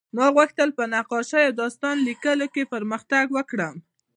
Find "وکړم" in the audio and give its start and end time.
3.37-3.75